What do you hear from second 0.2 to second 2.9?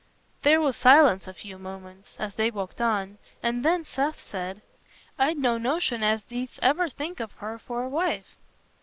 There was silence a few moments as they walked